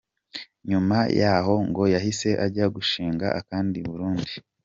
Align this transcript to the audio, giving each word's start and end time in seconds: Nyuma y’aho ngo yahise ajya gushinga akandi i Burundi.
Nyuma 0.69 0.97
y’aho 1.19 1.53
ngo 1.69 1.83
yahise 1.93 2.29
ajya 2.45 2.65
gushinga 2.75 3.27
akandi 3.39 3.75
i 3.79 3.85
Burundi. 3.89 4.33